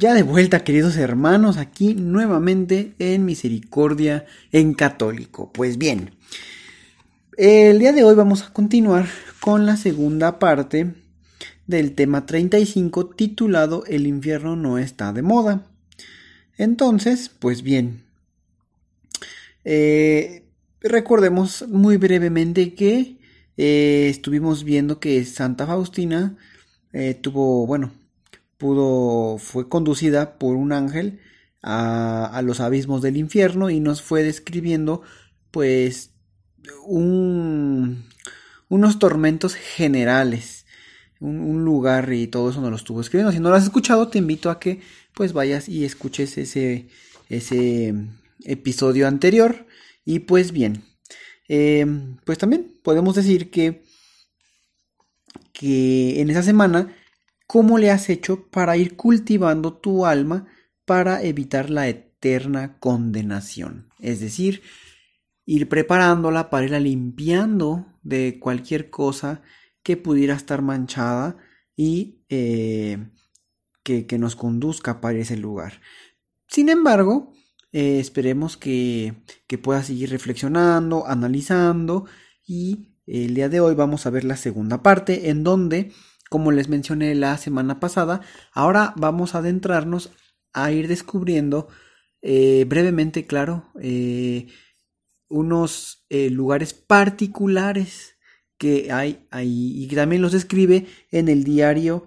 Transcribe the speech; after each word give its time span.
Ya 0.00 0.14
de 0.14 0.22
vuelta, 0.22 0.64
queridos 0.64 0.96
hermanos, 0.96 1.58
aquí 1.58 1.94
nuevamente 1.94 2.94
en 2.98 3.26
Misericordia 3.26 4.24
en 4.50 4.72
Católico. 4.72 5.52
Pues 5.52 5.76
bien, 5.76 6.12
el 7.36 7.78
día 7.80 7.92
de 7.92 8.02
hoy 8.02 8.14
vamos 8.14 8.42
a 8.42 8.50
continuar 8.50 9.06
con 9.40 9.66
la 9.66 9.76
segunda 9.76 10.38
parte 10.38 10.94
del 11.66 11.92
tema 11.94 12.24
35 12.24 13.10
titulado 13.10 13.84
El 13.84 14.06
infierno 14.06 14.56
no 14.56 14.78
está 14.78 15.12
de 15.12 15.20
moda. 15.20 15.66
Entonces, 16.56 17.28
pues 17.28 17.60
bien, 17.60 18.02
eh, 19.66 20.46
recordemos 20.80 21.68
muy 21.68 21.98
brevemente 21.98 22.72
que 22.72 23.18
eh, 23.58 24.06
estuvimos 24.08 24.64
viendo 24.64 24.98
que 24.98 25.22
Santa 25.26 25.66
Faustina 25.66 26.38
eh, 26.94 27.12
tuvo, 27.12 27.66
bueno, 27.66 27.92
pudo, 28.60 29.38
fue 29.38 29.70
conducida 29.70 30.38
por 30.38 30.54
un 30.54 30.72
ángel 30.72 31.20
a, 31.62 32.42
los 32.44 32.60
abismos 32.60 33.00
del 33.00 33.16
infierno 33.16 33.70
y 33.70 33.80
nos 33.80 34.02
fue 34.02 34.22
describiendo 34.22 35.02
pues 35.50 36.10
un, 36.86 38.04
unos 38.68 38.98
tormentos 38.98 39.54
generales, 39.54 40.66
un, 41.20 41.64
lugar 41.64 42.12
y 42.12 42.26
todo 42.26 42.50
eso 42.50 42.60
nos 42.60 42.70
lo 42.70 42.76
estuvo 42.76 43.00
escribiendo. 43.00 43.32
Si 43.32 43.40
no 43.40 43.48
lo 43.48 43.56
has 43.56 43.64
escuchado, 43.64 44.08
te 44.08 44.18
invito 44.18 44.50
a 44.50 44.60
que 44.60 44.80
pues 45.14 45.32
vayas 45.32 45.66
y 45.68 45.86
escuches 45.86 46.36
ese, 46.36 46.88
ese 47.30 47.94
episodio 48.44 49.08
anterior. 49.08 49.66
Y 50.04 50.20
pues 50.20 50.52
bien, 50.52 50.84
eh, 51.48 51.86
pues 52.24 52.36
también 52.36 52.78
podemos 52.82 53.14
decir 53.14 53.50
que, 53.50 53.84
que 55.54 56.20
en 56.20 56.28
esa 56.28 56.42
semana 56.42 56.94
¿Cómo 57.52 57.78
le 57.78 57.90
has 57.90 58.08
hecho 58.10 58.48
para 58.48 58.76
ir 58.76 58.94
cultivando 58.94 59.72
tu 59.72 60.06
alma 60.06 60.46
para 60.84 61.24
evitar 61.24 61.68
la 61.68 61.88
eterna 61.88 62.78
condenación? 62.78 63.88
Es 63.98 64.20
decir, 64.20 64.62
ir 65.46 65.68
preparándola 65.68 66.48
para 66.48 66.66
irla 66.66 66.78
limpiando 66.78 67.86
de 68.04 68.38
cualquier 68.38 68.88
cosa 68.88 69.42
que 69.82 69.96
pudiera 69.96 70.34
estar 70.34 70.62
manchada 70.62 71.38
y 71.74 72.24
eh, 72.28 73.08
que, 73.82 74.06
nos 74.16 74.36
conduzca 74.36 75.00
para 75.00 75.18
ese 75.18 75.36
lugar. 75.36 75.80
Sin 76.46 76.68
embargo, 76.68 77.32
eh, 77.72 77.98
esperemos 77.98 78.56
que, 78.56 79.24
que 79.48 79.58
puedas 79.58 79.88
seguir 79.88 80.10
reflexionando, 80.10 81.04
analizando 81.04 82.06
y 82.46 82.94
el 83.08 83.34
día 83.34 83.48
de 83.48 83.58
hoy 83.58 83.74
vamos 83.74 84.06
a 84.06 84.10
ver 84.10 84.22
la 84.22 84.36
segunda 84.36 84.84
parte 84.84 85.30
en 85.30 85.42
donde 85.42 85.90
como 86.30 86.52
les 86.52 86.68
mencioné 86.68 87.14
la 87.14 87.36
semana 87.36 87.80
pasada, 87.80 88.22
ahora 88.52 88.94
vamos 88.96 89.34
a 89.34 89.38
adentrarnos 89.38 90.10
a 90.52 90.70
ir 90.72 90.88
descubriendo 90.88 91.68
eh, 92.22 92.64
brevemente, 92.68 93.26
claro, 93.26 93.70
eh, 93.82 94.46
unos 95.28 96.06
eh, 96.08 96.30
lugares 96.30 96.72
particulares 96.72 98.14
que 98.58 98.92
hay 98.92 99.26
ahí 99.30 99.82
y 99.82 99.88
también 99.94 100.22
los 100.22 100.32
describe 100.32 100.86
en 101.10 101.28
el 101.28 101.44
diario 101.44 102.06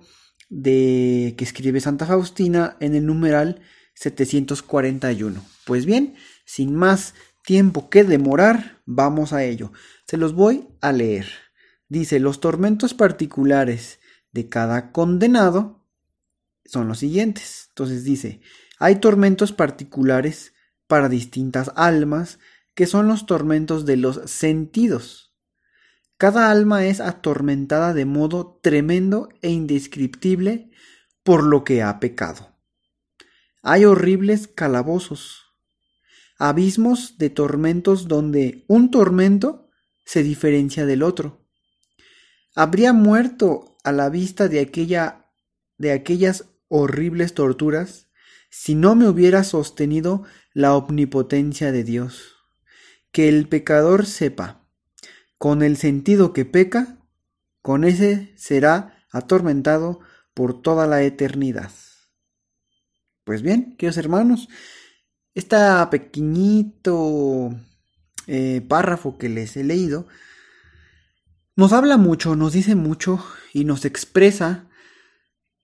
de 0.50 1.36
que 1.38 1.44
escribe 1.44 1.82
Santa 1.82 2.06
Faustina 2.06 2.78
en 2.80 2.96
el 2.96 3.06
numeral 3.06 3.62
741. 3.96 5.44
Pues 5.66 5.86
bien, 5.86 6.16
sin 6.46 6.76
más 6.76 7.14
tiempo 7.44 7.90
que 7.90 8.06
demorar, 8.06 8.82
vamos 8.86 9.34
a 9.34 9.44
ello. 9.44 9.74
Se 10.08 10.16
los 10.16 10.34
voy 10.34 10.68
a 10.80 10.94
leer. 10.94 11.28
Dice, 11.90 12.20
los 12.20 12.40
tormentos 12.40 12.94
particulares 12.94 14.00
de 14.34 14.50
cada 14.50 14.92
condenado 14.92 15.86
son 16.66 16.88
los 16.88 17.00
siguientes. 17.00 17.68
Entonces 17.70 18.04
dice, 18.04 18.42
hay 18.80 18.98
tormentos 18.98 19.54
particulares 19.54 20.54
para 20.88 21.10
distintas 21.10 21.72
almas 21.76 22.40
que 22.74 22.88
son 22.88 23.08
los 23.08 23.26
tormentos 23.26 23.86
de 23.86 23.98
los 23.98 24.30
sentidos. 24.30 25.34
Cada 26.18 26.52
alma 26.52 26.86
es 26.86 27.00
atormentada 27.00 27.94
de 27.94 28.06
modo 28.06 28.60
tremendo 28.62 29.30
e 29.42 29.50
indescriptible 29.50 30.72
por 31.24 31.44
lo 31.44 31.64
que 31.64 31.82
ha 31.84 32.00
pecado. 32.00 32.56
Hay 33.62 33.86
horribles 33.86 34.48
calabozos, 34.48 35.44
abismos 36.38 37.18
de 37.18 37.30
tormentos 37.30 38.08
donde 38.08 38.66
un 38.68 38.92
tormento 38.92 39.70
se 40.06 40.24
diferencia 40.24 40.86
del 40.86 41.04
otro. 41.04 41.46
Habría 42.56 42.94
muerto 42.94 43.73
a 43.84 43.92
la 43.92 44.10
vista 44.10 44.48
de 44.48 44.60
aquella 44.60 45.24
de 45.78 45.92
aquellas 45.92 46.46
horribles 46.68 47.34
torturas 47.34 48.08
si 48.50 48.76
no 48.76 48.96
me 48.96 49.08
hubiera 49.08 49.44
sostenido 49.44 50.24
la 50.54 50.76
omnipotencia 50.76 51.72
de 51.72 51.84
Dios. 51.84 52.36
Que 53.12 53.28
el 53.28 53.48
pecador 53.48 54.06
sepa, 54.06 54.68
con 55.38 55.64
el 55.64 55.76
sentido 55.78 56.34
que 56.34 56.46
peca, 56.46 57.00
con 57.62 57.84
ese 57.84 58.34
será 58.38 59.06
atormentado 59.12 60.00
por 60.34 60.62
toda 60.62 60.88
la 60.88 61.04
eternidad. 61.04 61.72
Pues 63.24 63.42
bien, 63.42 63.76
queridos 63.78 63.98
hermanos, 63.98 64.50
este 65.34 65.58
pequeñito 65.90 67.52
eh, 68.28 68.62
párrafo 68.68 69.18
que 69.18 69.30
les 69.30 69.58
he 69.58 69.64
leído 69.64 70.08
nos 71.56 71.74
habla 71.74 71.98
mucho, 71.98 72.36
nos 72.36 72.54
dice 72.54 72.76
mucho 72.76 73.24
y 73.54 73.66
nos 73.66 73.86
expresa 73.86 74.70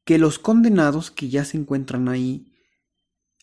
que 0.06 0.18
los 0.18 0.40
condenados 0.40 1.12
que 1.12 1.30
ya 1.30 1.46
se 1.46 1.58
encuentran 1.58 2.10
ahí, 2.10 2.54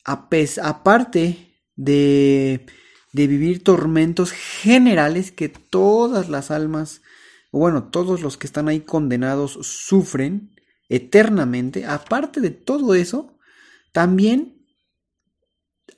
aparte 0.05 1.55
de, 1.75 2.67
de 3.13 3.27
vivir 3.27 3.63
tormentos 3.65 4.33
generales 4.33 5.33
que 5.33 5.49
todas 5.49 6.29
las 6.29 6.51
almas, 6.51 7.03
bueno, 7.53 7.85
todos 7.85 8.21
los 8.21 8.37
que 8.37 8.47
están 8.47 8.69
ahí 8.69 8.81
condenados 8.81 9.59
sufren 9.63 10.55
eternamente, 10.89 11.87
aparte 11.87 12.41
de 12.41 12.51
todo 12.51 12.95
eso, 12.95 13.37
también 13.93 14.67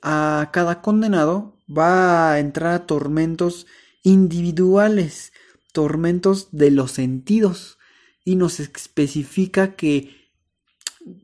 a 0.01 0.49
cada 0.53 0.81
condenado 0.81 1.57
va 1.69 2.31
a 2.31 2.39
entrar 2.39 2.73
a 2.73 2.87
tormentos 2.87 3.67
individuales 4.03 5.31
tormentos 5.71 6.49
de 6.51 6.71
los 6.71 6.91
sentidos 6.91 7.77
y 8.23 8.35
nos 8.35 8.59
especifica 8.59 9.75
que 9.75 10.31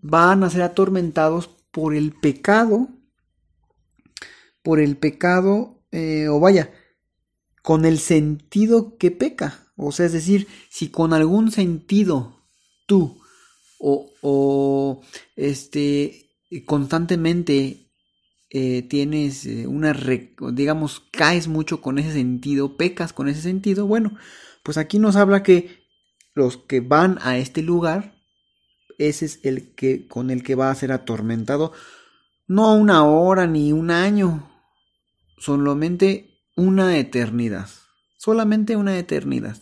van 0.02 0.44
a 0.44 0.50
ser 0.50 0.62
atormentados 0.62 1.50
por 1.72 1.94
el 1.94 2.14
pecado, 2.14 2.90
por 4.64 4.80
el 4.80 4.98
pecado, 4.98 5.84
eh, 5.92 6.28
o 6.30 6.40
vaya, 6.40 6.72
con 7.62 7.86
el 7.86 8.00
sentido 8.00 8.98
que 8.98 9.12
peca. 9.12 9.72
O 9.76 9.92
sea, 9.92 10.06
es 10.06 10.14
decir, 10.14 10.48
si 10.70 10.90
con 10.90 11.14
algún 11.14 11.52
sentido 11.52 12.48
tú 12.86 13.22
o, 13.80 14.10
o 14.22 15.02
este 15.36 16.32
constantemente 16.66 17.85
eh, 18.50 18.84
tienes 18.84 19.46
eh, 19.46 19.68
una, 19.68 19.96
digamos, 20.54 21.04
caes 21.12 21.48
mucho 21.48 21.82
con 21.82 22.00
ese 22.00 22.14
sentido, 22.14 22.78
pecas 22.78 23.14
con 23.14 23.28
ese 23.28 23.42
sentido, 23.42 23.88
bueno, 23.88 24.16
pues 24.64 24.78
aquí 24.78 25.00
nos 25.00 25.16
habla 25.16 25.44
que 25.44 25.86
los 26.34 26.58
que 26.58 26.80
van 26.80 27.18
a 27.22 27.38
este 27.38 27.62
lugar, 27.62 28.16
ese 28.98 29.26
es 29.26 29.40
el 29.44 29.74
que 29.76 30.08
con 30.08 30.30
el 30.30 30.44
que 30.44 30.56
va 30.56 30.70
a 30.70 30.76
ser 30.76 30.92
atormentado, 30.92 31.74
no 32.48 32.74
una 32.76 33.04
hora 33.06 33.48
ni 33.48 33.74
un 33.74 33.92
año, 33.92 34.50
solamente 35.38 36.42
una 36.56 36.98
eternidad, 36.98 37.70
solamente 38.18 38.76
una 38.76 38.98
eternidad. 38.98 39.58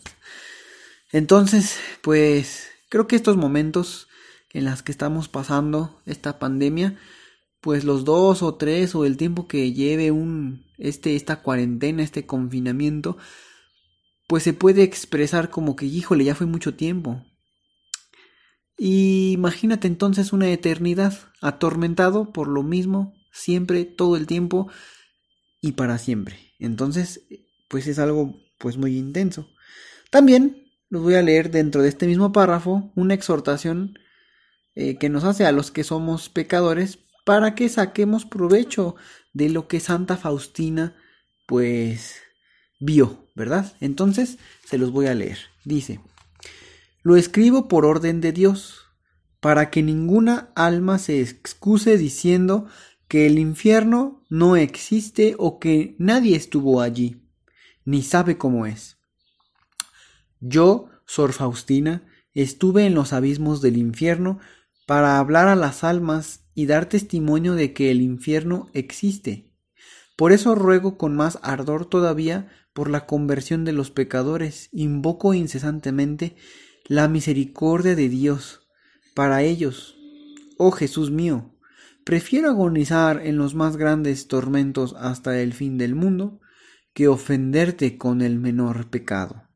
Entonces, 1.12 1.78
pues 2.02 2.68
creo 2.88 3.06
que 3.06 3.16
estos 3.16 3.36
momentos 3.36 4.08
en 4.52 4.64
los 4.64 4.82
que 4.82 4.92
estamos 4.92 5.28
pasando 5.28 6.00
esta 6.06 6.38
pandemia, 6.38 6.98
pues 7.64 7.82
los 7.82 8.04
dos 8.04 8.42
o 8.42 8.56
tres 8.56 8.94
o 8.94 9.06
el 9.06 9.16
tiempo 9.16 9.48
que 9.48 9.72
lleve 9.72 10.10
un 10.10 10.66
este 10.76 11.16
esta 11.16 11.40
cuarentena, 11.40 12.02
este 12.02 12.26
confinamiento, 12.26 13.16
pues 14.28 14.42
se 14.42 14.52
puede 14.52 14.82
expresar 14.82 15.48
como 15.48 15.74
que 15.74 15.86
híjole, 15.86 16.24
ya 16.24 16.34
fue 16.34 16.46
mucho 16.46 16.74
tiempo. 16.74 17.24
Y 18.76 19.32
imagínate 19.32 19.86
entonces 19.88 20.34
una 20.34 20.50
eternidad 20.50 21.18
atormentado 21.40 22.34
por 22.34 22.48
lo 22.48 22.62
mismo, 22.62 23.14
siempre, 23.32 23.86
todo 23.86 24.18
el 24.18 24.26
tiempo 24.26 24.70
y 25.62 25.72
para 25.72 25.96
siempre. 25.96 26.52
Entonces, 26.58 27.22
pues 27.68 27.86
es 27.86 27.98
algo 27.98 28.36
pues 28.58 28.76
muy 28.76 28.98
intenso. 28.98 29.48
También 30.10 30.70
los 30.90 31.02
voy 31.02 31.14
a 31.14 31.22
leer 31.22 31.50
dentro 31.50 31.80
de 31.80 31.88
este 31.88 32.06
mismo 32.06 32.30
párrafo 32.30 32.92
una 32.94 33.14
exhortación 33.14 33.98
eh, 34.74 34.98
que 34.98 35.08
nos 35.08 35.24
hace 35.24 35.46
a 35.46 35.52
los 35.52 35.70
que 35.70 35.82
somos 35.82 36.28
pecadores 36.28 36.98
para 37.24 37.54
que 37.54 37.68
saquemos 37.68 38.24
provecho 38.24 38.96
de 39.32 39.48
lo 39.48 39.66
que 39.66 39.80
Santa 39.80 40.16
Faustina 40.16 40.94
pues 41.46 42.16
vio, 42.80 43.26
¿verdad? 43.34 43.74
Entonces 43.80 44.38
se 44.64 44.78
los 44.78 44.92
voy 44.92 45.06
a 45.06 45.14
leer. 45.14 45.38
Dice, 45.64 46.00
lo 47.02 47.16
escribo 47.16 47.68
por 47.68 47.84
orden 47.84 48.20
de 48.20 48.32
Dios, 48.32 48.84
para 49.40 49.70
que 49.70 49.82
ninguna 49.82 50.50
alma 50.54 50.98
se 50.98 51.20
excuse 51.20 51.98
diciendo 51.98 52.66
que 53.08 53.26
el 53.26 53.38
infierno 53.38 54.24
no 54.30 54.56
existe 54.56 55.34
o 55.38 55.58
que 55.58 55.96
nadie 55.98 56.34
estuvo 56.34 56.80
allí, 56.80 57.28
ni 57.84 58.02
sabe 58.02 58.38
cómo 58.38 58.64
es. 58.64 58.96
Yo, 60.40 60.88
Sor 61.06 61.32
Faustina, 61.34 62.06
estuve 62.32 62.86
en 62.86 62.94
los 62.94 63.12
abismos 63.12 63.60
del 63.60 63.76
infierno 63.76 64.40
para 64.86 65.18
hablar 65.18 65.48
a 65.48 65.56
las 65.56 65.84
almas 65.84 66.43
y 66.54 66.66
dar 66.66 66.86
testimonio 66.88 67.54
de 67.54 67.72
que 67.72 67.90
el 67.90 68.00
infierno 68.00 68.68
existe. 68.72 69.52
Por 70.16 70.32
eso 70.32 70.54
ruego 70.54 70.96
con 70.96 71.16
más 71.16 71.38
ardor 71.42 71.86
todavía 71.86 72.48
por 72.72 72.90
la 72.90 73.06
conversión 73.06 73.64
de 73.64 73.72
los 73.72 73.90
pecadores, 73.90 74.68
invoco 74.72 75.34
incesantemente 75.34 76.36
la 76.86 77.08
misericordia 77.08 77.94
de 77.94 78.08
Dios 78.08 78.68
para 79.14 79.42
ellos. 79.42 79.96
Oh 80.58 80.70
Jesús 80.70 81.10
mío, 81.10 81.54
prefiero 82.04 82.50
agonizar 82.50 83.26
en 83.26 83.38
los 83.38 83.54
más 83.54 83.76
grandes 83.76 84.28
tormentos 84.28 84.94
hasta 84.98 85.40
el 85.40 85.52
fin 85.52 85.78
del 85.78 85.94
mundo 85.94 86.40
que 86.92 87.08
ofenderte 87.08 87.98
con 87.98 88.22
el 88.22 88.38
menor 88.38 88.88
pecado. 88.88 89.48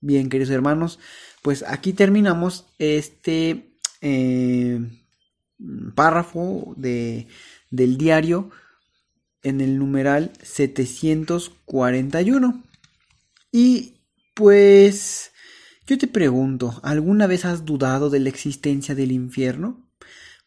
Bien, 0.00 0.28
queridos 0.28 0.50
hermanos, 0.50 0.98
pues 1.42 1.64
aquí 1.66 1.92
terminamos 1.92 2.66
este 2.78 3.74
eh, 4.00 4.97
párrafo 5.94 6.74
de, 6.76 7.26
del 7.70 7.98
diario 7.98 8.50
en 9.42 9.60
el 9.60 9.78
numeral 9.78 10.32
741. 10.42 12.62
Y 13.50 14.02
pues 14.34 15.32
yo 15.86 15.98
te 15.98 16.06
pregunto, 16.06 16.78
¿alguna 16.82 17.26
vez 17.26 17.44
has 17.44 17.64
dudado 17.64 18.10
de 18.10 18.20
la 18.20 18.28
existencia 18.28 18.94
del 18.94 19.10
infierno? 19.12 19.90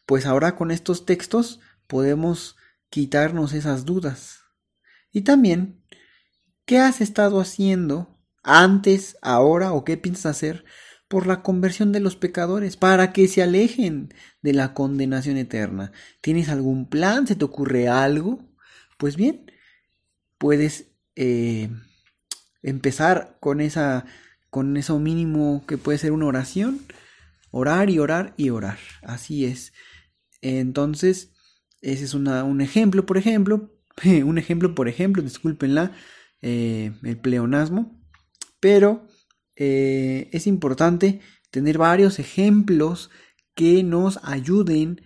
Pues 0.06 0.26
ahora 0.26 0.56
con 0.56 0.70
estos 0.70 1.04
textos 1.04 1.60
podemos 1.86 2.56
quitarnos 2.90 3.52
esas 3.52 3.84
dudas. 3.84 4.40
Y 5.12 5.22
también, 5.22 5.82
¿qué 6.64 6.78
has 6.78 7.00
estado 7.00 7.40
haciendo 7.40 8.18
antes, 8.42 9.16
ahora 9.22 9.72
o 9.72 9.84
qué 9.84 9.96
piensas 9.96 10.36
hacer 10.36 10.64
por 11.12 11.26
la 11.26 11.42
conversión 11.42 11.92
de 11.92 12.00
los 12.00 12.16
pecadores, 12.16 12.78
para 12.78 13.12
que 13.12 13.28
se 13.28 13.42
alejen 13.42 14.14
de 14.40 14.54
la 14.54 14.72
condenación 14.72 15.36
eterna. 15.36 15.92
¿Tienes 16.22 16.48
algún 16.48 16.88
plan? 16.88 17.26
¿Se 17.26 17.36
te 17.36 17.44
ocurre 17.44 17.86
algo? 17.86 18.40
Pues 18.96 19.16
bien, 19.16 19.52
puedes 20.38 20.86
eh, 21.14 21.68
empezar 22.62 23.36
con 23.40 23.60
esa 23.60 24.06
con 24.48 24.78
eso 24.78 24.98
mínimo 24.98 25.66
que 25.68 25.76
puede 25.76 25.98
ser 25.98 26.12
una 26.12 26.24
oración, 26.24 26.80
orar 27.50 27.90
y 27.90 27.98
orar 27.98 28.32
y 28.38 28.48
orar. 28.48 28.78
Así 29.02 29.44
es. 29.44 29.74
Entonces, 30.40 31.34
ese 31.82 32.04
es 32.04 32.14
un 32.14 32.62
ejemplo, 32.62 33.04
por 33.04 33.18
ejemplo, 33.18 33.70
un 34.24 34.38
ejemplo, 34.38 34.74
por 34.74 34.88
ejemplo, 34.88 35.22
discúlpenla, 35.22 35.92
eh, 36.40 36.94
el 37.02 37.18
pleonasmo 37.18 38.02
pero 38.62 39.08
eh, 39.56 40.28
es 40.32 40.46
importante 40.46 41.20
tener 41.50 41.78
varios 41.78 42.18
ejemplos 42.18 43.10
que 43.54 43.82
nos 43.82 44.18
ayuden 44.22 45.02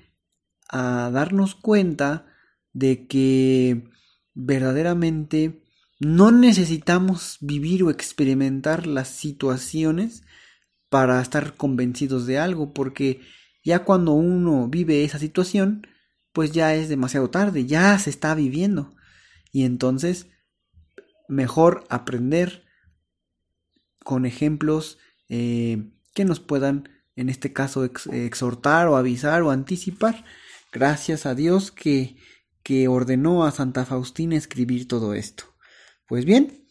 a 0.68 1.10
darnos 1.12 1.54
cuenta 1.54 2.26
de 2.72 3.06
que 3.06 3.88
verdaderamente 4.34 5.62
no 5.98 6.30
necesitamos 6.30 7.38
vivir 7.40 7.82
o 7.82 7.90
experimentar 7.90 8.86
las 8.86 9.08
situaciones 9.08 10.22
para 10.88 11.20
estar 11.20 11.54
convencidos 11.56 12.26
de 12.26 12.38
algo, 12.38 12.72
porque 12.72 13.20
ya 13.64 13.84
cuando 13.84 14.12
uno 14.12 14.68
vive 14.68 15.04
esa 15.04 15.18
situación, 15.18 15.86
pues 16.32 16.52
ya 16.52 16.74
es 16.74 16.88
demasiado 16.88 17.30
tarde, 17.30 17.66
ya 17.66 17.98
se 17.98 18.10
está 18.10 18.34
viviendo. 18.34 18.94
Y 19.52 19.64
entonces, 19.64 20.28
mejor 21.28 21.84
aprender 21.88 22.65
con 24.06 24.24
ejemplos 24.24 24.98
eh, 25.28 25.90
que 26.14 26.24
nos 26.24 26.38
puedan, 26.38 26.88
en 27.16 27.28
este 27.28 27.52
caso, 27.52 27.84
exhortar 27.84 28.86
o 28.86 28.96
avisar 28.96 29.42
o 29.42 29.50
anticipar. 29.50 30.24
Gracias 30.72 31.26
a 31.26 31.34
Dios 31.34 31.72
que, 31.72 32.16
que 32.62 32.86
ordenó 32.86 33.44
a 33.44 33.50
Santa 33.50 33.84
Faustina 33.84 34.36
escribir 34.36 34.86
todo 34.86 35.12
esto. 35.12 35.56
Pues 36.06 36.24
bien, 36.24 36.68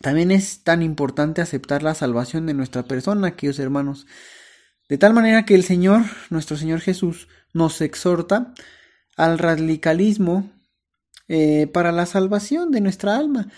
también 0.00 0.30
es 0.30 0.62
tan 0.64 0.80
importante 0.82 1.42
aceptar 1.42 1.82
la 1.82 1.94
salvación 1.94 2.46
de 2.46 2.54
nuestra 2.54 2.84
persona, 2.84 3.36
queridos 3.36 3.58
hermanos, 3.58 4.06
de 4.88 4.96
tal 4.96 5.12
manera 5.12 5.44
que 5.44 5.54
el 5.54 5.64
Señor, 5.64 6.00
nuestro 6.30 6.56
Señor 6.56 6.80
Jesús, 6.80 7.28
nos 7.52 7.82
exhorta 7.82 8.54
al 9.18 9.38
radicalismo 9.38 10.50
eh, 11.28 11.66
para 11.66 11.92
la 11.92 12.06
salvación 12.06 12.70
de 12.70 12.80
nuestra 12.80 13.18
alma. 13.18 13.52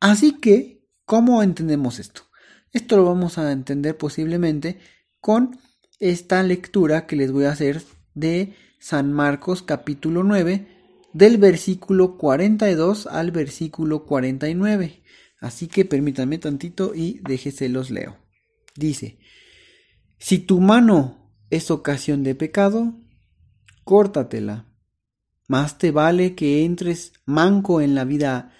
Así 0.00 0.40
que, 0.40 0.86
¿cómo 1.04 1.42
entendemos 1.42 1.98
esto? 1.98 2.29
Esto 2.72 2.96
lo 2.96 3.04
vamos 3.04 3.36
a 3.36 3.50
entender 3.50 3.96
posiblemente 3.96 4.78
con 5.20 5.58
esta 5.98 6.40
lectura 6.44 7.06
que 7.06 7.16
les 7.16 7.32
voy 7.32 7.46
a 7.46 7.50
hacer 7.50 7.82
de 8.14 8.54
San 8.78 9.12
Marcos 9.12 9.62
capítulo 9.62 10.22
9 10.22 10.68
del 11.12 11.38
versículo 11.38 12.16
42 12.16 13.08
al 13.08 13.32
versículo 13.32 14.04
49. 14.04 15.02
Así 15.40 15.66
que 15.66 15.84
permítanme 15.84 16.38
tantito 16.38 16.94
y 16.94 17.20
los 17.70 17.90
leo. 17.90 18.18
Dice, 18.76 19.18
si 20.18 20.38
tu 20.38 20.60
mano 20.60 21.34
es 21.50 21.72
ocasión 21.72 22.22
de 22.22 22.36
pecado, 22.36 22.94
córtatela. 23.82 24.66
Más 25.48 25.76
te 25.78 25.90
vale 25.90 26.36
que 26.36 26.64
entres 26.64 27.14
manco 27.24 27.80
en 27.80 27.96
la 27.96 28.04
vida 28.04 28.52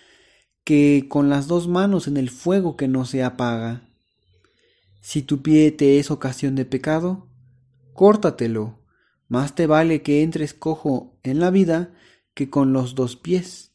que 0.65 1.07
con 1.09 1.29
las 1.29 1.47
dos 1.47 1.69
manos 1.69 2.09
en 2.09 2.17
el 2.17 2.29
fuego 2.29 2.77
que 2.77 2.89
no 2.89 3.05
se 3.05 3.23
apaga. 3.23 3.87
Si 5.01 5.23
tu 5.23 5.43
pie 5.43 5.71
te 5.73 5.99
es 5.99 6.11
ocasión 6.11 6.55
de 6.55 6.65
pecado, 6.65 7.29
córtatelo. 7.95 8.79
Más 9.29 9.55
te 9.55 9.67
vale 9.67 10.03
que 10.03 10.23
entres 10.23 10.55
cojo 10.55 11.19
en 11.23 11.41
la 11.41 11.51
vida 11.51 11.95
que 12.35 12.51
con 12.51 12.73
los 12.73 12.95
dos 12.95 13.17
pies 13.17 13.73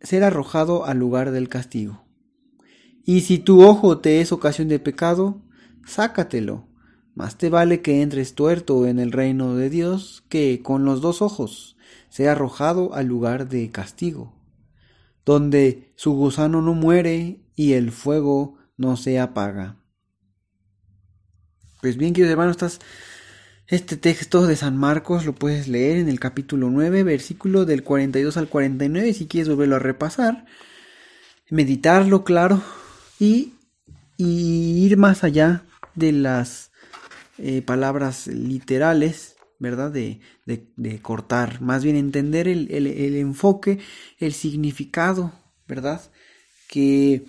ser 0.00 0.22
arrojado 0.22 0.84
al 0.84 0.98
lugar 0.98 1.30
del 1.30 1.48
castigo. 1.48 2.04
Y 3.04 3.22
si 3.22 3.38
tu 3.38 3.62
ojo 3.62 3.98
te 3.98 4.20
es 4.20 4.32
ocasión 4.32 4.68
de 4.68 4.78
pecado, 4.78 5.42
sácatelo. 5.86 6.68
Más 7.14 7.38
te 7.38 7.48
vale 7.48 7.80
que 7.80 8.02
entres 8.02 8.34
tuerto 8.34 8.86
en 8.86 8.98
el 8.98 9.12
reino 9.12 9.54
de 9.54 9.70
Dios 9.70 10.24
que 10.28 10.62
con 10.62 10.84
los 10.84 11.00
dos 11.00 11.22
ojos 11.22 11.76
sea 12.08 12.32
arrojado 12.32 12.94
al 12.94 13.06
lugar 13.06 13.48
de 13.48 13.70
castigo, 13.70 14.34
donde 15.24 15.92
su 15.96 16.12
gusano 16.12 16.60
no 16.60 16.74
muere 16.74 17.40
y 17.54 17.74
el 17.74 17.92
fuego 17.92 18.56
no 18.76 18.96
se 18.96 19.18
apaga. 19.18 19.76
Pues 21.80 21.96
bien, 21.96 22.14
queridos 22.14 22.32
hermanos, 22.32 22.80
este 23.66 23.96
texto 23.96 24.46
de 24.46 24.56
San 24.56 24.76
Marcos 24.76 25.24
lo 25.24 25.34
puedes 25.34 25.68
leer 25.68 25.96
en 25.98 26.08
el 26.08 26.20
capítulo 26.20 26.70
9, 26.70 27.02
versículo 27.02 27.64
del 27.64 27.82
42 27.82 28.36
al 28.36 28.48
49, 28.48 29.12
si 29.14 29.26
quieres 29.26 29.48
volverlo 29.48 29.76
a 29.76 29.80
repasar, 29.80 30.46
meditarlo, 31.50 32.24
claro, 32.24 32.62
y, 33.18 33.52
ir 34.16 34.96
más 34.96 35.24
allá 35.24 35.64
de 35.94 36.12
las 36.12 36.72
eh, 37.38 37.62
palabras 37.62 38.26
literales, 38.26 39.36
¿verdad? 39.58 39.90
De, 39.90 40.20
de, 40.46 41.00
cortar, 41.00 41.60
más 41.60 41.84
bien 41.84 41.96
entender 41.96 42.48
el, 42.48 42.70
el 42.70 43.16
enfoque, 43.16 43.78
el 44.18 44.32
significado, 44.32 45.32
¿verdad? 45.66 46.00
Que 46.68 47.24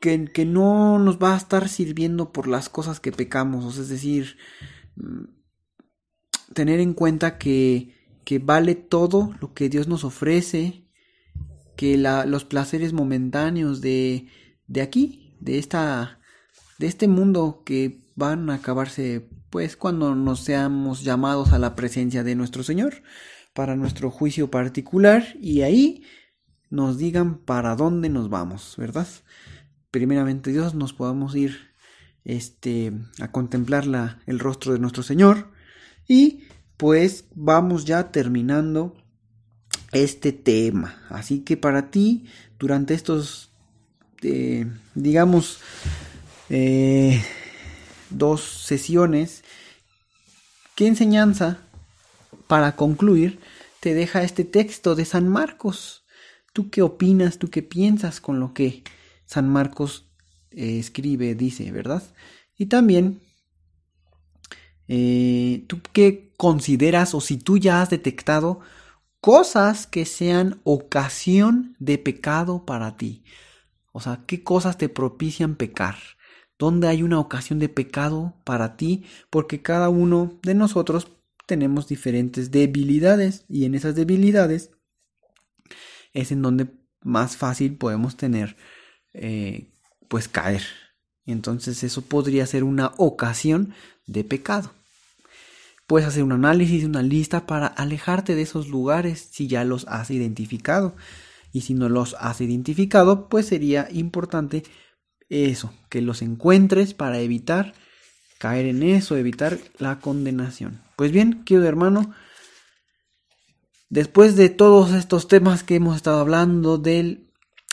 que, 0.00 0.44
no 0.44 0.98
nos 0.98 1.18
va 1.18 1.34
a 1.34 1.38
estar 1.38 1.68
sirviendo 1.68 2.32
por 2.32 2.48
las 2.48 2.68
cosas 2.68 3.00
que 3.00 3.12
pecamos, 3.12 3.78
es 3.78 3.88
decir, 3.88 4.36
mm, 4.96 5.24
tener 6.54 6.80
en 6.80 6.94
cuenta 6.94 7.38
que, 7.38 7.94
que 8.24 8.38
vale 8.38 8.74
todo 8.74 9.34
lo 9.40 9.52
que 9.54 9.68
Dios 9.68 9.88
nos 9.88 10.04
ofrece, 10.04 10.86
que 11.76 11.98
la, 11.98 12.24
los 12.26 12.44
placeres 12.44 12.92
momentáneos 12.92 13.80
de, 13.80 14.28
de 14.66 14.80
aquí, 14.80 15.36
de, 15.40 15.58
esta, 15.58 16.20
de 16.78 16.86
este 16.86 17.08
mundo 17.08 17.62
que 17.64 17.98
van 18.14 18.48
a 18.50 18.54
acabarse 18.54 19.28
pues 19.50 19.76
cuando 19.76 20.14
nos 20.14 20.40
seamos 20.40 21.04
llamados 21.04 21.52
a 21.52 21.58
la 21.58 21.76
presencia 21.76 22.24
de 22.24 22.34
nuestro 22.34 22.62
Señor 22.62 23.02
para 23.54 23.76
nuestro 23.76 24.10
juicio 24.10 24.50
particular 24.50 25.24
y 25.40 25.62
ahí 25.62 26.02
nos 26.68 26.98
digan 26.98 27.38
para 27.38 27.76
dónde 27.76 28.08
nos 28.08 28.28
vamos, 28.28 28.74
¿verdad? 28.76 29.06
Primeramente 29.96 30.52
Dios 30.52 30.74
nos 30.74 30.92
podamos 30.92 31.34
ir 31.34 31.70
este 32.26 32.92
a 33.18 33.32
contemplar 33.32 33.86
la, 33.86 34.20
el 34.26 34.38
rostro 34.38 34.74
de 34.74 34.78
nuestro 34.78 35.02
Señor 35.02 35.50
y 36.06 36.42
pues 36.76 37.24
vamos 37.34 37.86
ya 37.86 38.12
terminando 38.12 38.94
este 39.92 40.32
tema. 40.32 41.02
Así 41.08 41.38
que 41.40 41.56
para 41.56 41.90
ti 41.90 42.26
durante 42.58 42.92
estos 42.92 43.48
eh, 44.20 44.66
digamos 44.94 45.60
eh, 46.50 47.24
dos 48.10 48.42
sesiones, 48.42 49.44
¿qué 50.74 50.88
enseñanza 50.88 51.60
para 52.48 52.76
concluir 52.76 53.40
te 53.80 53.94
deja 53.94 54.22
este 54.22 54.44
texto 54.44 54.94
de 54.94 55.06
San 55.06 55.26
Marcos? 55.26 56.04
¿Tú 56.52 56.68
qué 56.68 56.82
opinas, 56.82 57.38
tú 57.38 57.48
qué 57.48 57.62
piensas 57.62 58.20
con 58.20 58.40
lo 58.40 58.52
que 58.52 58.84
San 59.26 59.48
Marcos 59.48 60.08
eh, 60.50 60.78
escribe, 60.78 61.34
dice, 61.34 61.70
verdad? 61.72 62.02
Y 62.56 62.66
también, 62.66 63.20
eh, 64.88 65.64
¿tú 65.66 65.80
qué 65.92 66.32
consideras 66.36 67.14
o 67.14 67.20
si 67.20 67.36
tú 67.36 67.58
ya 67.58 67.82
has 67.82 67.90
detectado 67.90 68.60
cosas 69.20 69.86
que 69.86 70.04
sean 70.04 70.60
ocasión 70.64 71.76
de 71.78 71.98
pecado 71.98 72.64
para 72.64 72.96
ti? 72.96 73.24
O 73.92 74.00
sea, 74.00 74.22
¿qué 74.26 74.42
cosas 74.42 74.78
te 74.78 74.88
propician 74.88 75.56
pecar? 75.56 75.96
¿Dónde 76.58 76.88
hay 76.88 77.02
una 77.02 77.18
ocasión 77.18 77.58
de 77.58 77.68
pecado 77.68 78.34
para 78.44 78.76
ti? 78.76 79.04
Porque 79.30 79.60
cada 79.60 79.88
uno 79.90 80.38
de 80.42 80.54
nosotros 80.54 81.08
tenemos 81.46 81.86
diferentes 81.86 82.50
debilidades 82.50 83.44
y 83.48 83.64
en 83.64 83.74
esas 83.74 83.94
debilidades 83.94 84.70
es 86.12 86.32
en 86.32 86.42
donde 86.42 86.68
más 87.02 87.36
fácil 87.36 87.76
podemos 87.76 88.16
tener 88.16 88.56
eh, 89.16 89.72
pues 90.08 90.28
caer. 90.28 90.62
Entonces 91.24 91.82
eso 91.82 92.02
podría 92.02 92.46
ser 92.46 92.64
una 92.64 92.92
ocasión 92.96 93.74
de 94.06 94.24
pecado. 94.24 94.72
Puedes 95.86 96.06
hacer 96.06 96.22
un 96.22 96.32
análisis, 96.32 96.84
una 96.84 97.02
lista 97.02 97.46
para 97.46 97.66
alejarte 97.66 98.34
de 98.34 98.42
esos 98.42 98.68
lugares 98.68 99.28
si 99.30 99.46
ya 99.46 99.64
los 99.64 99.86
has 99.88 100.10
identificado. 100.10 100.94
Y 101.52 101.62
si 101.62 101.74
no 101.74 101.88
los 101.88 102.14
has 102.20 102.40
identificado, 102.40 103.28
pues 103.28 103.46
sería 103.46 103.88
importante 103.90 104.64
eso, 105.28 105.72
que 105.88 106.02
los 106.02 106.22
encuentres 106.22 106.92
para 106.92 107.18
evitar 107.20 107.74
caer 108.38 108.66
en 108.66 108.82
eso, 108.82 109.16
evitar 109.16 109.58
la 109.78 109.98
condenación. 110.00 110.82
Pues 110.96 111.12
bien, 111.12 111.44
querido 111.44 111.66
hermano, 111.66 112.14
después 113.88 114.36
de 114.36 114.50
todos 114.50 114.92
estos 114.92 115.28
temas 115.28 115.62
que 115.62 115.76
hemos 115.76 115.96
estado 115.96 116.20
hablando 116.20 116.78
del 116.78 117.25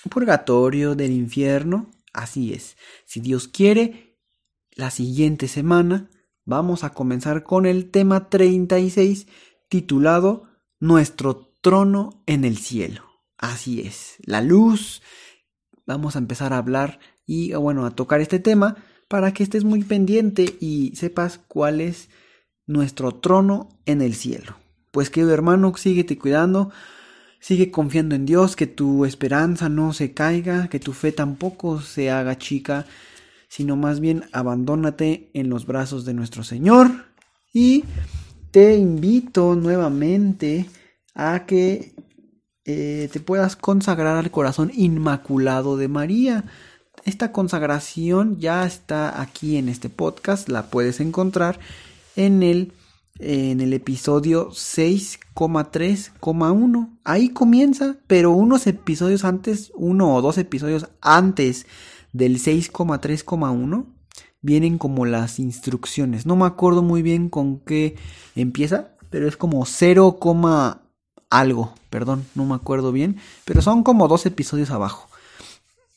purgatorio, 0.10 0.95
del 0.95 1.12
infierno, 1.12 1.91
así 2.13 2.53
es. 2.53 2.77
Si 3.05 3.19
Dios 3.19 3.48
quiere, 3.48 4.17
la 4.72 4.91
siguiente 4.91 5.48
semana 5.48 6.10
vamos 6.45 6.83
a 6.83 6.91
comenzar 6.91 7.43
con 7.43 7.65
el 7.65 7.91
tema 7.91 8.29
36 8.29 9.27
titulado 9.69 10.45
Nuestro 10.79 11.53
trono 11.62 12.24
en 12.25 12.43
el 12.43 12.57
cielo. 12.57 13.03
Así 13.38 13.81
es, 13.81 14.15
la 14.25 14.41
luz. 14.41 15.01
Vamos 15.86 16.15
a 16.15 16.19
empezar 16.19 16.53
a 16.53 16.57
hablar 16.57 17.00
y 17.25 17.53
bueno, 17.53 17.86
a 17.86 17.91
tocar 17.91 18.22
este 18.22 18.39
tema 18.39 18.77
para 19.07 19.33
que 19.33 19.43
estés 19.43 19.63
muy 19.63 19.83
pendiente 19.83 20.57
y 20.60 20.95
sepas 20.95 21.39
cuál 21.48 21.81
es 21.81 22.10
nuestro 22.65 23.13
trono 23.13 23.69
en 23.86 24.01
el 24.01 24.15
cielo. 24.15 24.55
Pues 24.91 25.10
querido 25.10 25.33
hermano, 25.33 25.75
síguete 25.75 26.17
cuidando, 26.17 26.72
sigue 27.43 27.71
confiando 27.71 28.15
en 28.15 28.25
Dios, 28.25 28.55
que 28.55 28.67
tu 28.67 29.03
esperanza 29.03 29.67
no 29.67 29.91
se 29.91 30.13
caiga, 30.13 30.69
que 30.69 30.79
tu 30.79 30.93
fe 30.93 31.12
tampoco 31.12 31.81
se 31.81 32.09
haga 32.09 32.38
chica, 32.38 32.85
sino 33.50 33.75
más 33.75 34.00
bien 34.00 34.23
abandónate 34.31 35.29
en 35.33 35.50
los 35.50 35.65
brazos 35.65 36.05
de 36.05 36.13
nuestro 36.13 36.45
Señor 36.45 36.89
y 37.53 37.83
te 38.51 38.77
invito 38.77 39.55
nuevamente 39.55 40.67
a 41.15 41.45
que 41.45 41.93
eh, 42.63 43.09
te 43.12 43.19
puedas 43.19 43.57
consagrar 43.57 44.15
al 44.15 44.31
corazón 44.31 44.71
inmaculado 44.73 45.75
de 45.75 45.89
María. 45.89 46.45
Esta 47.03 47.33
consagración 47.33 48.39
ya 48.39 48.65
está 48.65 49.21
aquí 49.21 49.57
en 49.57 49.67
este 49.67 49.89
podcast, 49.89 50.47
la 50.47 50.67
puedes 50.67 51.01
encontrar 51.01 51.59
en 52.15 52.41
el, 52.41 52.71
en 53.20 53.62
el 53.62 53.74
episodio 53.74 54.50
6,3,1. 54.51 56.98
Ahí 57.03 57.29
comienza, 57.29 57.98
pero 58.08 58.32
unos 58.32 58.65
episodios 58.67 59.24
antes, 59.24 59.72
uno 59.75 60.15
o 60.15 60.22
dos 60.22 60.38
episodios 60.38 60.89
antes 61.01 61.65
del 62.12 62.39
6,3,1 62.39 63.86
vienen 64.41 64.77
como 64.77 65.05
las 65.05 65.39
instrucciones. 65.39 66.25
No 66.25 66.36
me 66.36 66.46
acuerdo 66.46 66.82
muy 66.82 67.01
bien 67.01 67.29
con 67.29 67.60
qué 67.60 67.96
empieza, 68.36 68.89
pero 69.10 69.27
es 69.27 69.38
como 69.38 69.65
0, 69.65 70.20
algo, 71.29 71.74
perdón, 71.89 72.25
no 72.36 72.46
me 72.46 72.55
acuerdo 72.55 72.91
bien, 72.91 73.17
pero 73.46 73.62
son 73.62 73.84
como 73.84 74.08
dos 74.08 74.25
episodios 74.25 74.72
abajo 74.72 75.08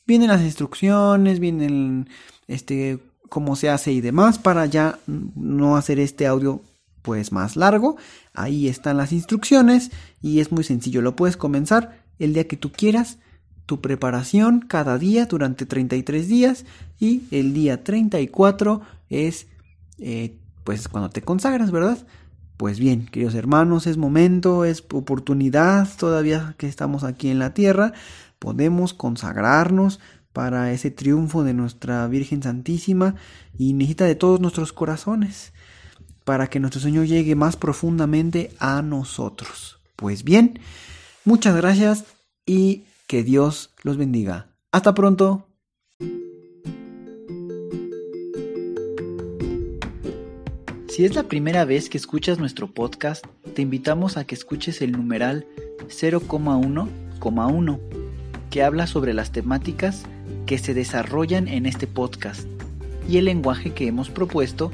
vienen 0.07 0.29
las 0.29 0.41
instrucciones, 0.41 1.39
vienen 1.39 2.09
este 2.47 2.99
cómo 3.29 3.57
se 3.57 3.69
hace 3.69 3.91
y 3.91 4.01
demás 4.01 4.39
para 4.39 4.65
ya 4.65 4.97
no 5.05 5.75
hacer 5.75 5.99
este 5.99 6.25
audio 6.25 6.61
pues 7.07 7.31
más 7.31 7.55
largo. 7.55 7.95
Ahí 8.33 8.67
están 8.67 8.97
las 8.97 9.13
instrucciones 9.13 9.91
y 10.21 10.41
es 10.41 10.51
muy 10.51 10.65
sencillo, 10.65 11.01
lo 11.01 11.15
puedes 11.15 11.37
comenzar 11.37 12.03
el 12.19 12.33
día 12.33 12.49
que 12.49 12.57
tú 12.57 12.69
quieras, 12.69 13.17
tu 13.65 13.79
preparación 13.79 14.59
cada 14.59 14.97
día 14.97 15.25
durante 15.25 15.65
33 15.65 16.27
días 16.27 16.65
y 16.99 17.23
el 17.31 17.53
día 17.53 17.85
34 17.85 18.81
es 19.09 19.47
eh, 19.99 20.35
pues 20.65 20.89
cuando 20.89 21.09
te 21.09 21.21
consagras, 21.21 21.71
¿verdad? 21.71 22.05
Pues 22.57 22.77
bien, 22.77 23.05
queridos 23.05 23.35
hermanos, 23.35 23.87
es 23.87 23.95
momento, 23.95 24.65
es 24.65 24.83
oportunidad 24.91 25.87
todavía 25.97 26.55
que 26.57 26.67
estamos 26.67 27.05
aquí 27.05 27.29
en 27.29 27.39
la 27.39 27.53
tierra 27.53 27.93
podemos 28.37 28.93
consagrarnos 28.93 30.01
para 30.33 30.73
ese 30.73 30.91
triunfo 30.91 31.45
de 31.45 31.53
nuestra 31.53 32.05
Virgen 32.07 32.43
Santísima 32.43 33.15
y 33.57 33.71
necesita 33.71 34.03
de 34.03 34.15
todos 34.15 34.41
nuestros 34.41 34.73
corazones 34.73 35.53
para 36.27 36.47
que 36.47 36.59
nuestro 36.59 36.81
Señor 36.81 37.07
llegue 37.07 37.35
más 37.35 37.55
profundamente 37.55 38.51
a 38.59 38.81
nosotros. 38.81 39.79
Pues 39.95 40.25
bien, 40.25 40.59
muchas 41.23 41.55
gracias 41.55 42.03
y 42.45 42.83
que 43.07 43.23
Dios 43.23 43.73
los 43.81 43.95
bendiga. 43.95 44.49
Hasta 44.73 44.93
pronto. 44.93 45.47
Si 50.89 51.05
es 51.05 51.15
la 51.15 51.23
primera 51.29 51.63
vez 51.63 51.87
que 51.87 51.97
escuchas 51.97 52.39
nuestro 52.39 52.73
podcast, 52.73 53.25
te 53.55 53.61
invitamos 53.61 54.17
a 54.17 54.25
que 54.25 54.35
escuches 54.35 54.81
el 54.81 54.91
numeral 54.91 55.47
0,1,1 55.87 57.79
que 58.49 58.63
habla 58.63 58.85
sobre 58.85 59.13
las 59.13 59.31
temáticas 59.31 60.03
que 60.45 60.57
se 60.57 60.73
desarrollan 60.73 61.47
en 61.47 61.65
este 61.65 61.87
podcast 61.87 62.45
y 63.07 63.15
el 63.15 63.23
lenguaje 63.25 63.73
que 63.73 63.87
hemos 63.87 64.09
propuesto 64.09 64.73